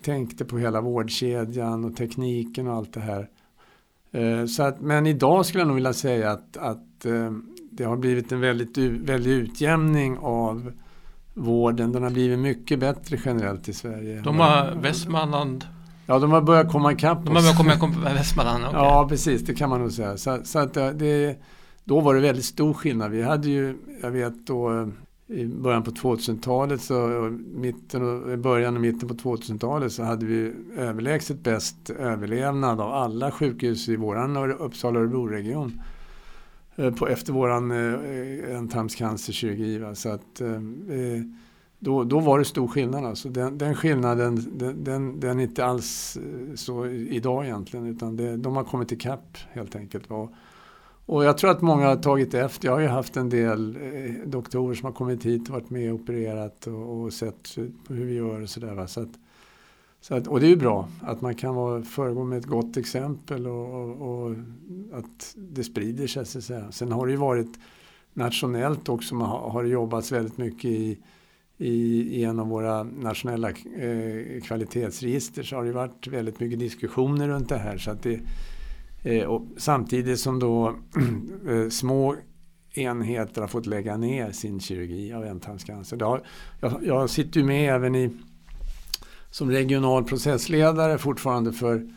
[0.03, 3.29] tänkte på hela vårdkedjan och tekniken och allt det här.
[4.13, 7.33] Eh, så att, men idag skulle jag nog vilja säga att, att eh,
[7.71, 10.73] det har blivit en väldigt, väldigt utjämning av
[11.35, 11.93] vården.
[11.93, 14.21] Den har blivit mycket bättre generellt i Sverige.
[14.21, 15.65] De har Västmanland
[16.07, 17.25] Ja, de har börjat komma ikapp.
[17.25, 18.81] De har börjat komma ikapp Västmanland, okay.
[18.81, 19.43] Ja, precis.
[19.43, 20.17] Det kan man nog säga.
[20.17, 21.37] Så, så att det,
[21.85, 23.11] då var det väldigt stor skillnad.
[23.11, 24.91] Vi hade ju, jag vet då,
[25.27, 30.53] i början på 2000-talet, så mitten och, början och mitten på 2000-talet så hade vi
[30.77, 35.69] överlägset bäst överlevnad av alla sjukhus i våran Uppsala Örebro-region.
[35.69, 35.94] Eh,
[36.77, 39.95] Eh, på, efter våran eh, eh ändtarmscancerkirurgi.
[39.95, 41.23] Så att, eh, eh,
[41.79, 43.05] då, då var det stor skillnad.
[43.05, 46.19] Alltså den, den skillnaden den, den, den, är inte alls
[46.55, 47.87] så idag egentligen.
[47.87, 50.11] Utan det, de har kommit ikapp helt enkelt.
[50.11, 50.33] Och,
[51.07, 52.69] och jag tror att många har tagit efter.
[52.69, 55.93] Jag har ju haft en del eh, doktorer som har kommit hit och varit med
[55.93, 57.57] och opererat och, och sett
[57.89, 58.87] hur vi gör och sådär.
[58.87, 59.11] Så, så att,
[60.11, 63.75] och det är ju bra att man kan vara, föregå med ett gott exempel och,
[63.75, 64.37] och, och
[64.93, 66.27] att det sprider sig.
[66.27, 66.73] Så att säga.
[66.73, 67.59] Sen har det ju varit
[68.13, 70.99] nationellt också, man har, har jobbats väldigt mycket i,
[71.59, 77.29] i, i en av våra nationella eh, kvalitetsregister så har det varit väldigt mycket diskussioner
[77.29, 77.79] runt det här.
[77.79, 78.21] Så att det,
[79.05, 80.69] Eh, och samtidigt som då
[81.49, 82.17] eh, små
[82.75, 85.99] enheter har fått lägga ner sin kirurgi av ändtarmscancer.
[86.01, 86.21] Jag,
[86.83, 88.11] jag sitter ju med även i,
[89.35, 91.89] som regional processledare fortfarande för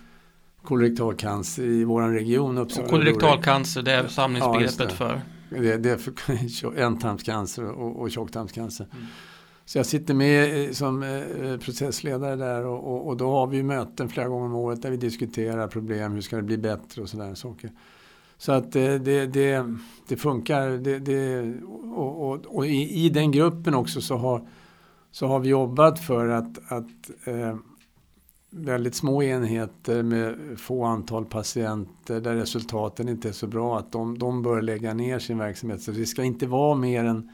[0.64, 2.58] kolorektal cancer i vår region.
[2.58, 4.96] Uppsala kolorektal cancer, det är samlingsbegreppet ja, det.
[4.96, 5.22] för?
[5.50, 8.88] Det, det är för ändtarmscancer och, och tjocktarmscancer.
[8.94, 9.06] Mm.
[9.66, 14.10] Så jag sitter med som eh, processledare där och, och, och, då har vi möten
[14.10, 17.36] flera gånger om året där vi diskuterar problem, hur ska det bli bättre och sådana
[17.36, 17.72] saker.
[18.38, 19.76] Så att eh, det, det,
[20.08, 20.70] det funkar.
[21.00, 21.54] Det,
[21.96, 24.48] och, och i, i, den gruppen också så har,
[25.12, 27.56] så har vi jobbat för att, att eh,
[28.50, 34.20] väldigt små enheter med få antal patienter där resultaten inte är så bra, att de,
[34.20, 35.82] de bör lägga ner sin verksamhet.
[35.82, 37.30] Så det ska inte vara mer än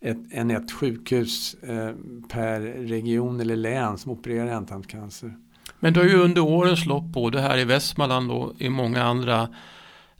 [0.00, 1.90] ett, än ett sjukhus eh,
[2.28, 5.36] per region eller län som opererar ändtarmscancer.
[5.80, 9.48] Men du har ju under årens lopp, både här i Västmanland och i många andra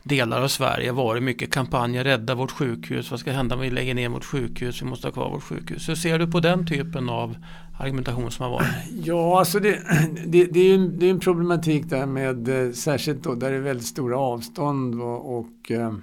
[0.08, 3.94] delar av Sverige varit mycket kampanjer, rädda vårt sjukhus, vad ska hända om vi lägger
[3.94, 5.88] ner vårt sjukhus, vi måste ha kvar vårt sjukhus.
[5.88, 7.36] Hur ser du på den typen av
[7.78, 8.66] argumentation som har varit?
[9.04, 9.82] Ja, alltså det,
[10.26, 13.50] det, det är ju en, det är en problematik där med, eh, särskilt då där
[13.50, 15.94] det är väldigt stora avstånd och, och, eh,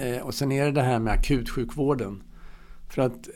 [0.00, 2.22] eh, och sen är det det här med akutsjukvården.
[2.88, 3.28] För att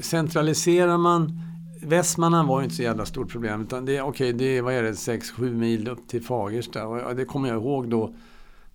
[0.00, 1.40] centraliserar man
[1.82, 3.62] Västmanland var ju inte så jävla stort problem.
[3.62, 6.86] Utan det, okay, det är, vad är det, 6-7 mil upp till Fagersta.
[6.86, 8.14] Och det kommer jag ihåg då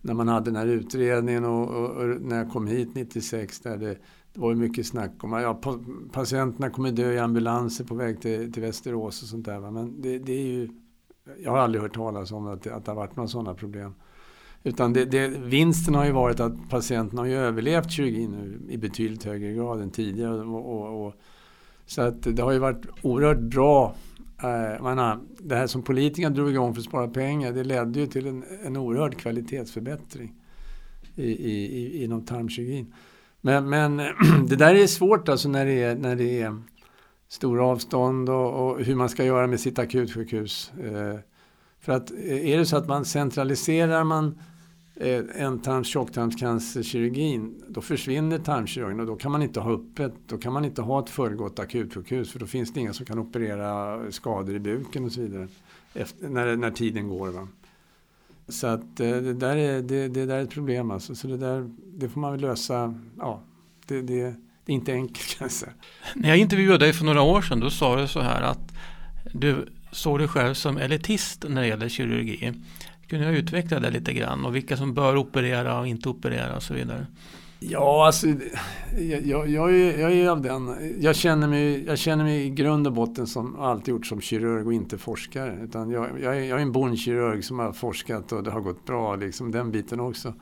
[0.04, 3.60] när man hade den här utredningen och, och, och när jag kom hit 96.
[3.60, 3.98] Där det,
[4.34, 5.62] det var ju mycket snack om att ja,
[6.12, 9.60] patienterna kommer dö i ambulanser på väg till, till Västerås och sånt där.
[9.60, 9.72] Va?
[9.72, 10.70] Men det, det, är ju,
[11.44, 13.94] jag har aldrig hört talas om att, att det har varit några sådana problem.
[14.63, 18.78] Utan det, det, vinsten har ju varit att patienterna har ju överlevt kirurgin nu i
[18.78, 20.42] betydligt högre grad än tidigare.
[20.42, 21.13] Och, och, och,
[21.86, 23.96] så att det har ju varit oerhört bra.
[24.43, 28.08] Eh, menar, det här som politikerna drog igång för att spara pengar, det ledde ju
[28.08, 30.34] till en, en oerhörd kvalitetsförbättring
[31.15, 32.93] i, i, i, inom tarmkirurgin.
[33.41, 33.97] Men, men
[34.47, 36.62] det där är svårt alltså när det är, när det är
[37.27, 40.71] stora avstånd och, och hur man ska göra med sitt akutsjukhus.
[40.84, 41.19] Eh,
[41.79, 44.53] för att eh, är det så att man centraliserar man Eh,
[44.95, 50.53] Eh, ändtarms tjocktarmscancerkirurgin, då försvinner tarmkirurgen och då kan man inte ha öppet, då kan
[50.53, 54.56] man inte ha ett fullgott akutsjukhus för då finns det inga som kan operera skador
[54.56, 55.47] i buken och så vidare
[55.93, 57.32] efter, när, när tiden går.
[57.32, 57.47] Va?
[58.47, 61.15] Så att eh, det där är, det, det där är ett problem alltså.
[61.15, 62.95] Så det där det får man väl lösa.
[63.17, 63.41] Ja,
[63.88, 65.73] det, det, det är inte enkelt kan jag säga.
[66.15, 68.73] När jag intervjuade dig för några år sedan då sa du så här att
[69.34, 72.53] du såg dig själv som elitist när det gäller kirurgi.
[73.13, 76.63] Kunde jag utveckla det lite grann och vilka som bör operera och inte operera och
[76.63, 77.08] så vidare?
[77.60, 78.28] Ja, alltså
[78.97, 80.76] jag, jag, jag, är, jag är av den.
[80.99, 84.65] Jag känner, mig, jag känner mig i grund och botten som alltid gjort som kirurg
[84.65, 85.60] och inte forskare.
[85.63, 88.86] Utan jag, jag, är, jag är en bondkirurg som har forskat och det har gått
[88.86, 90.34] bra, liksom den biten också.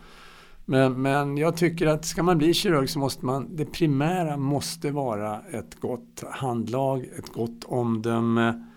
[0.65, 4.91] Men, men jag tycker att ska man bli kirurg så måste man, det primära måste
[4.91, 8.70] vara ett gott handlag, ett gott omdöme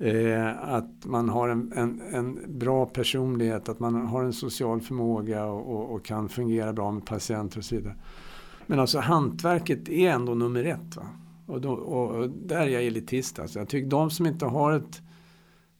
[0.00, 5.44] Eh, att man har en, en, en, bra personlighet, att man har en social förmåga
[5.44, 7.94] och, och, och, kan fungera bra med patienter och så vidare.
[8.66, 10.96] Men alltså hantverket är ändå nummer ett.
[10.96, 11.06] Va?
[11.46, 13.38] Och, då, och, där är jag elitist.
[13.38, 13.58] Alltså.
[13.58, 15.02] Jag tycker de som inte har ett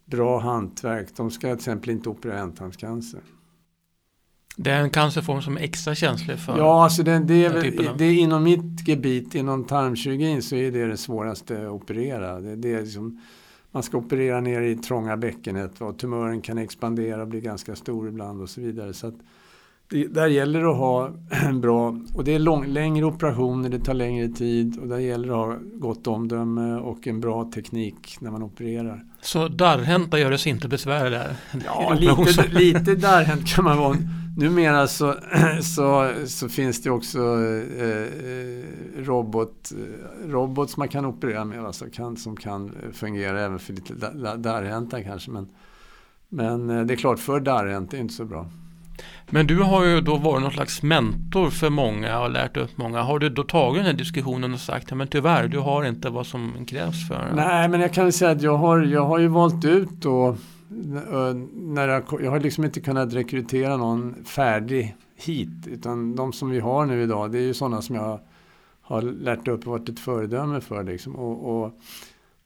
[0.04, 3.20] bra hantverk, de ska till exempel inte operera ändtarmscancer.
[4.56, 7.90] Det är en cancerform som är extra känslig för Ja, alltså det, det, är, väl,
[7.98, 12.40] det är inom mitt gebit, inom tarmkirurgin, så är det det svåraste att operera.
[12.40, 13.20] Det, det är liksom,
[13.72, 18.08] man ska operera ner i trånga bäckenet och tumören kan expandera och bli ganska stor
[18.08, 18.92] ibland och så vidare.
[18.92, 19.14] Så att,
[19.90, 23.78] det, där gäller det att ha en bra, och det är lång, längre operationer, det
[23.78, 28.16] tar längre tid och där gäller det att ha gott omdöme och en bra teknik
[28.20, 29.04] när man opererar.
[29.22, 31.36] Så darrhänta gör det sig inte besvär där?
[31.64, 33.96] Ja, lite, lite darrhänt kan man vara.
[34.36, 35.14] Numera så,
[35.62, 38.56] så, så finns det också eh, eh
[38.96, 43.72] robot, eh, robot som man kan operera med, alltså kan, som kan fungera även för
[43.72, 43.94] lite
[44.36, 45.30] darrhänta kanske.
[45.30, 45.48] Men,
[46.28, 48.46] men eh, det är klart, för darrhänt är inte så bra.
[49.30, 53.02] Men du har ju då varit någon slags mentor för många och lärt upp många.
[53.02, 56.26] Har du då tagit den här diskussionen och sagt att tyvärr, du har inte vad
[56.26, 59.64] som krävs för Nej, men jag kan säga att jag har, jag har ju valt
[59.64, 65.66] ut då eh, när jag, jag har liksom inte kunnat rekrytera någon färdig hit.
[65.66, 68.20] Utan de som vi har nu idag, det är ju sådana som jag
[68.80, 70.84] har lärt upp och varit ett föredöme för.
[70.84, 71.16] Liksom.
[71.16, 71.72] Och, och,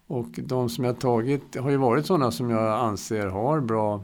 [0.07, 4.03] och de som jag har tagit har ju varit sådana som jag anser har bra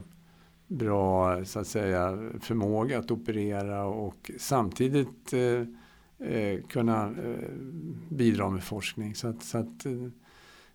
[0.71, 7.51] bra så att säga, förmåga att operera och samtidigt eh, eh, kunna eh,
[8.09, 9.15] bidra med forskning.
[9.15, 9.91] Så att, så att eh,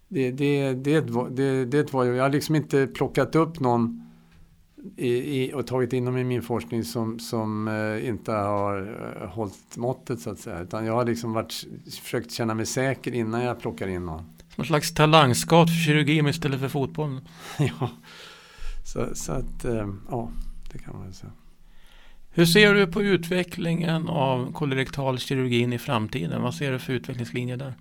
[0.09, 4.03] det, det, det, det, det var jag har liksom inte plockat upp någon
[4.97, 8.79] i, i, och tagit in dem i min forskning som, som eh, inte har
[9.23, 10.61] eh, hållit måttet så att säga.
[10.61, 11.67] Utan jag har liksom varit,
[12.03, 14.25] försökt känna mig säker innan jag plockar in någon.
[14.55, 17.21] Som en slags talangscout för kirurgi istället för fotboll.
[17.59, 17.91] ja.
[18.97, 20.31] Så, så att, eh, ja,
[20.73, 21.33] det kan man säga.
[22.31, 26.43] Hur ser du på utvecklingen av kolorektal kirurgin i framtiden?
[26.43, 27.75] Vad ser du för utvecklingslinjer där?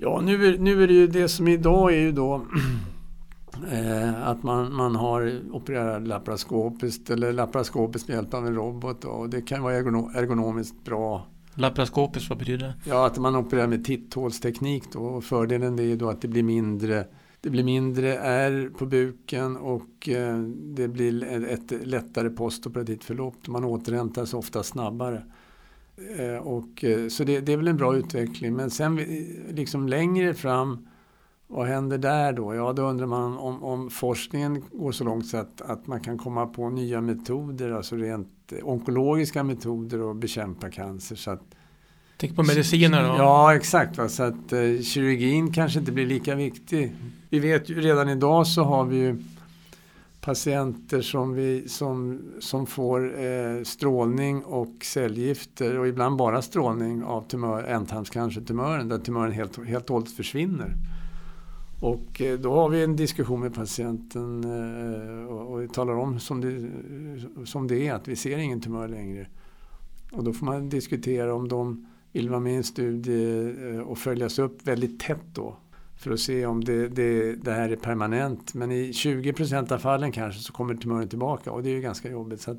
[0.00, 2.34] Ja, nu är, nu är det ju det som idag är ju då
[3.72, 9.30] eh, att man, man har opererat laparoskopiskt eller laparoskopiskt med hjälp av en robot och
[9.30, 11.26] det kan vara ergonomiskt bra.
[11.54, 12.74] Laparoskopiskt, vad betyder det?
[12.84, 16.42] Ja, att man opererar med titthålsteknik då och fördelen är ju då att det blir
[16.42, 17.06] mindre
[17.46, 23.48] det blir mindre ärr på buken och eh, det blir ett lättare postoperativt förlopp.
[23.48, 25.22] Man återhämtar sig ofta snabbare.
[26.18, 28.54] Eh, och, eh, så det, det, är väl en bra utveckling.
[28.54, 28.96] Men sen
[29.48, 30.88] liksom längre fram,
[31.46, 32.54] vad händer där då?
[32.54, 36.18] Ja, då undrar man om, om forskningen går så långt så att, att man kan
[36.18, 41.16] komma på nya metoder, alltså rent onkologiska metoder att bekämpa cancer.
[41.16, 41.55] Så att,
[42.16, 43.08] Tänk på mediciner då?
[43.08, 43.98] Ja, exakt.
[43.98, 44.08] Va?
[44.08, 46.92] Så att eh, kirurgin kanske inte blir lika viktig.
[47.30, 49.22] Vi vet ju redan idag så har vi ju
[50.20, 57.28] patienter som, vi, som, som får eh, strålning och cellgifter och ibland bara strålning av
[57.28, 60.74] tumör, ändtarmscancertumören där tumören helt, helt och hållet försvinner.
[61.80, 66.40] Och eh, då har vi en diskussion med patienten eh, och, och talar om som
[66.40, 66.70] det,
[67.46, 69.26] som det är, att vi ser ingen tumör längre.
[70.12, 73.98] Och då får man diskutera om de vill vara med i en studie eh, och
[73.98, 75.56] följas upp väldigt tätt då
[75.96, 78.54] för att se om det, det, det här är permanent.
[78.54, 81.80] Men i 20 procent av fallen kanske så kommer tumören tillbaka och det är ju
[81.80, 82.40] ganska jobbigt.
[82.40, 82.58] Så att,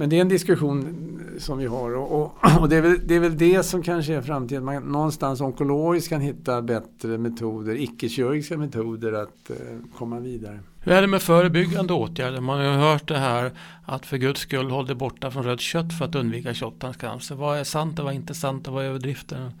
[0.00, 3.14] men det är en diskussion som vi har och, och, och det, är väl, det,
[3.14, 4.64] är väl, det som kanske är framtiden.
[4.64, 9.56] Man någonstans onkologiskt kan hitta bättre metoder, icke-kirurgiska metoder att eh,
[9.98, 10.60] komma vidare.
[10.80, 12.40] Hur är det med förebyggande åtgärder?
[12.40, 13.52] Man har ju hört det här
[13.84, 17.34] att för guds skull håll dig borta från rött kött för att undvika tjocktarmscancer.
[17.34, 19.52] Vad är sant och vad är inte sant och vad är överdrifter?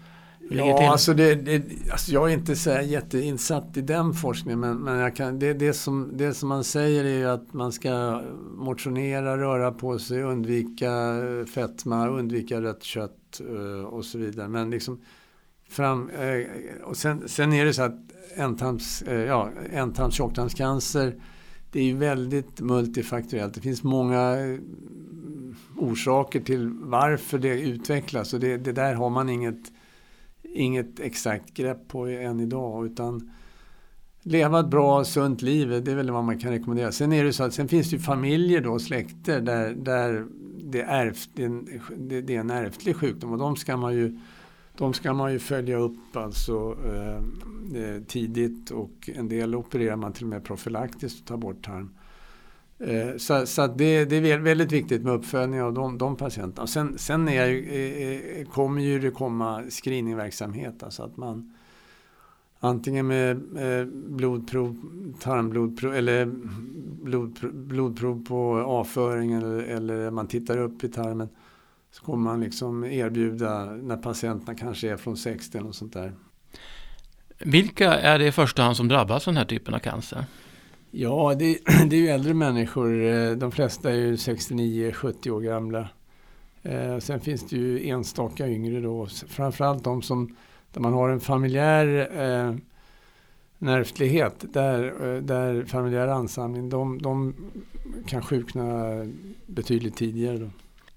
[0.50, 5.12] Ja, alltså, det, det, alltså jag är inte så jätteinsatt i den forskningen men, men
[5.12, 8.22] kan, det, det, som, det som man säger är att man ska
[8.56, 10.90] motionera, röra på sig, undvika
[11.54, 14.48] fetma, undvika rött kött eh, och så vidare.
[14.48, 15.00] Men liksom
[15.68, 16.46] fram, eh,
[16.84, 17.98] och sen, sen är det så att
[18.34, 21.14] ändtarms, eh, ja, ändtarms tjocktarmscancer
[21.72, 23.54] det är ju väldigt multifaktoriellt.
[23.54, 24.36] Det finns många
[25.76, 29.72] orsaker till varför det utvecklas och det, det där har man inget
[30.54, 32.86] inget exakt grepp på än idag.
[32.86, 33.30] Utan
[34.22, 36.92] leva ett bra, sunt liv, det är väl vad man kan rekommendera.
[36.92, 40.26] Sen är det så att sen finns det ju familjer då, släkter, där, där
[40.64, 43.94] det, är ärvt, det, är en, det är en ärftlig sjukdom och de ska man
[43.94, 44.18] ju
[44.78, 47.16] de ska man ju följa upp alltså eh,
[47.82, 51.90] eh tidigt och en del opererar man till och med profylaktiskt och tar bort tarm.
[52.80, 56.66] Eh, så, så det, det, är väldigt viktigt med uppföljning av de, de patienterna.
[56.66, 60.82] Sen, sen är ju, eh, eh, kommer ju det komma screeningverksamhet.
[60.82, 61.54] Alltså att man
[62.60, 63.40] antingen med
[63.92, 64.76] blodprov,
[65.20, 66.26] tarmblodprov eller
[67.04, 71.28] blodprov, blodprov på avföring eller, eller man tittar upp i tarmen.
[71.90, 76.12] så kommer man liksom erbjuda när patienterna kanske är från 60 och sånt där.
[77.38, 80.24] Vilka är det i första hand som drabbas av den här typen av cancer?
[80.90, 83.04] Ja, det, det är ju äldre människor.
[83.04, 85.88] Eh, de flesta är ju 69-70 år gamla.
[86.62, 89.06] Eh, sen finns det ju enstaka yngre då.
[89.28, 90.36] Framförallt de som
[90.72, 92.54] där man har en familjär eh,
[93.58, 97.34] närftlighet, där, eh, där familjär ansamling, de, de
[98.06, 98.84] kan sjukna
[99.46, 100.38] betydligt tidigare.
[100.38, 100.50] Då.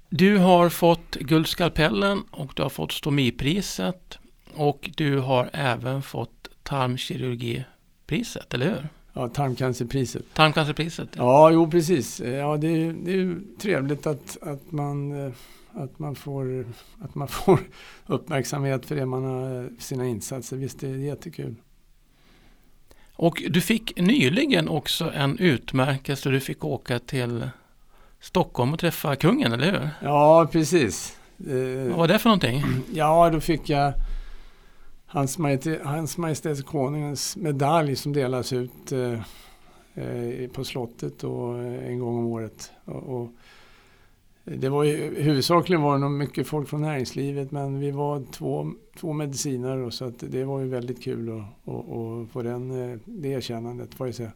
[0.10, 4.20] Du har fått Guldskalpellen och du har fått stomipriset
[4.54, 8.88] och du har även fått tarmkirurgipriset, eller hur?
[9.14, 10.34] Ja, tarmcancerpriset.
[10.34, 11.10] Tarmcancerpriset?
[11.14, 12.20] Ja, ja jo precis.
[12.20, 15.34] Ja, det, är, det är trevligt att, att, man, eh,
[15.72, 16.66] att, man får,
[17.02, 17.60] att man får
[18.08, 20.58] uppmärksamhet för det man har, sina insatser.
[20.58, 21.56] Visst, det är jättekul.
[23.14, 26.30] Och du fick nyligen också en utmärkelse.
[26.30, 27.50] Du fick åka till
[28.20, 29.90] Stockholm och träffa kungen, eller hur?
[30.02, 31.18] Ja, precis.
[31.38, 32.64] Vad var det för någonting?
[32.94, 33.94] Ja, då fick jag
[35.14, 39.20] Hans, Majestät, Hans Majestät Konungens medalj som delas ut eh,
[39.96, 42.72] eh på slottet och, eh, en gång om året.
[42.86, 43.30] Och, och
[44.44, 48.72] det var ju, huvudsakligen var det nog mycket folk från näringslivet men vi var två,
[49.00, 53.94] två medicinare så att det var ju väldigt kul att, få den, eh, det erkännandet
[53.94, 54.32] får jag säga.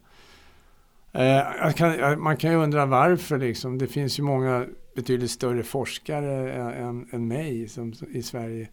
[1.12, 3.78] Eh, kan, man kan ju undra varför liksom.
[3.78, 8.68] Det finns ju många betydligt större forskare än, än mig som, i Sverige.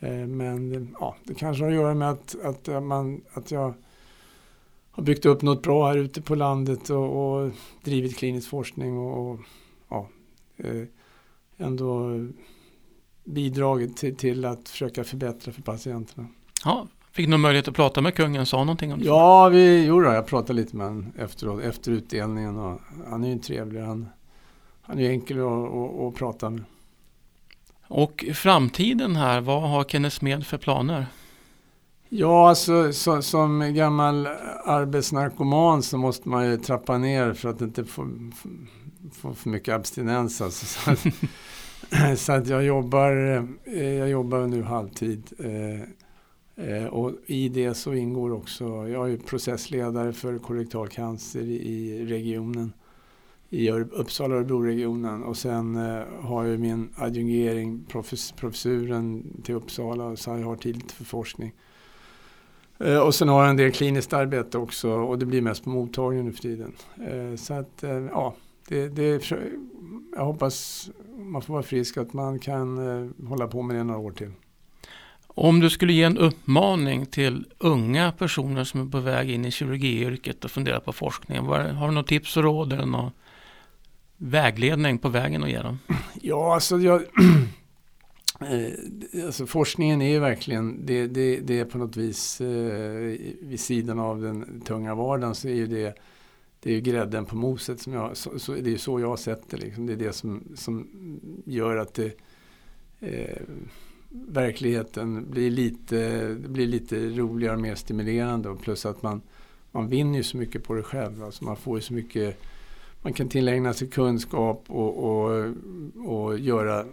[0.00, 3.74] Eh, men ja, det kanske har att göra med att, att, man, att jag
[4.90, 7.50] har byggt upp något bra här ute på landet och, och
[7.84, 9.40] drivit klinisk forskning och, och
[9.88, 10.08] ja,
[10.56, 10.82] eh,
[11.56, 12.10] ändå
[13.24, 16.28] bidragit till, till, att försöka förbättra för patienterna.
[16.64, 18.46] Ja, fick du någon möjlighet att prata med kungen?
[18.46, 19.04] Sa någonting om det?
[19.04, 22.58] Ja, vi, jo då, jag pratade lite med honom efteråt, efter utdelningen.
[22.58, 23.80] Och han är ju trevlig.
[23.80, 24.08] Han,
[24.82, 26.64] han är enkel att, att, att prata med.
[27.88, 31.06] Och framtiden här, vad har Kenneth Smed för planer?
[32.08, 34.26] Ja, alltså så, som gammal
[34.64, 38.08] arbetsnarkoman så måste man ju trappa ner för att inte få,
[39.12, 40.40] få för mycket abstinens.
[40.40, 40.66] Alltså.
[40.66, 45.32] Så, att, så att jag jobbar, eh, jag jobbar nu halvtid.
[45.38, 45.80] Eh,
[46.66, 52.72] eh, och i det så ingår också, jag är processledare för korektal cancer i regionen
[53.50, 57.84] i Uppsala Örebro-regionen och sen eh, har jag min adjungering,
[58.36, 61.52] professuren till Uppsala så jag har tid för forskning.
[62.78, 65.70] Eh, och sen har jag en del kliniskt arbete också och det blir mest på
[65.70, 66.72] mottagningen nu för tiden.
[67.08, 68.34] Eh, så att ja,
[68.68, 69.30] det, det,
[70.16, 72.78] jag hoppas man får vara frisk att man kan
[73.28, 74.30] hålla på med det några år till.
[75.26, 79.50] Om du skulle ge en uppmaning till unga personer som är på väg in i
[79.50, 81.38] kirurgiyrket och funderar på forskning.
[81.46, 83.12] Har du något tips och råd eller något
[84.18, 85.78] vägledning på vägen att ge dem?
[86.20, 87.02] Ja, alltså, jag,
[88.40, 93.60] eh, alltså forskningen är ju verkligen, det, det, det är på något vis eh, vid
[93.60, 95.98] sidan av den tunga vardagen så är ju det
[96.60, 99.16] det är ju grädden på moset som jag, så, så, det är så jag har
[99.16, 99.56] sett det.
[99.56, 99.86] Liksom.
[99.86, 100.88] Det är det som, som
[101.44, 102.12] gör att det,
[103.00, 103.42] eh,
[104.10, 108.48] verkligheten blir lite, blir lite roligare och mer stimulerande.
[108.48, 109.22] Och plus att man,
[109.72, 111.24] man vinner ju så mycket på det själv.
[111.24, 112.40] Alltså man får ju så mycket
[113.02, 115.54] man kan tillägna sig kunskap och, och,
[115.96, 116.84] och göra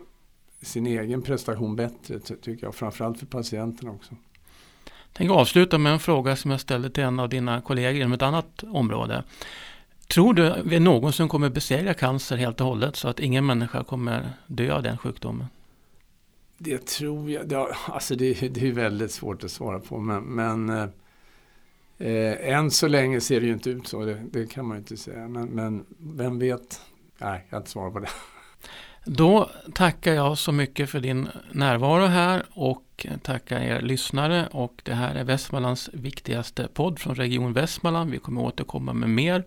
[0.62, 2.76] sin egen prestation bättre tycker jag.
[2.76, 4.16] Framförallt för patienterna också.
[5.14, 8.22] Tänker avsluta med en fråga som jag ställde till en av dina kollegor inom ett
[8.22, 9.24] annat område.
[10.08, 13.84] Tror du att vi någonsin kommer besegra cancer helt och hållet så att ingen människa
[13.84, 15.48] kommer dö av den sjukdomen?
[16.58, 17.50] Det tror jag.
[17.50, 20.00] Det, alltså det, det är väldigt svårt att svara på.
[20.00, 20.86] Men, men eh,
[21.98, 24.80] Eh, än så länge ser det ju inte ut så, det, det kan man ju
[24.80, 25.28] inte säga.
[25.28, 26.82] Men, men, vem vet?
[27.18, 28.10] Nej, jag har inte svar på det.
[29.06, 34.48] Då tackar jag så mycket för din närvaro här och tackar er lyssnare.
[34.52, 38.12] Och det här är Västmanlands viktigaste podd från Region Västmanland.
[38.12, 39.44] Vi kommer återkomma med mer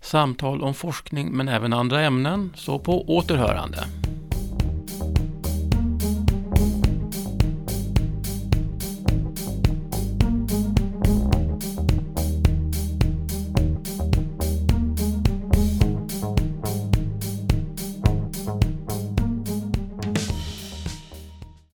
[0.00, 2.52] samtal om forskning men även andra ämnen.
[2.56, 3.78] Så på återhörande.